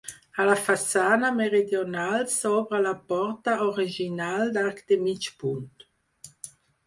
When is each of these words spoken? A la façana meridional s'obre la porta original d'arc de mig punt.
A 0.43 0.45
la 0.49 0.53
façana 0.67 1.29
meridional 1.39 2.23
s'obre 2.37 2.79
la 2.87 2.93
porta 3.13 3.55
original 3.67 4.51
d'arc 4.55 4.83
de 4.93 4.97
mig 5.03 5.29
punt. 5.43 5.87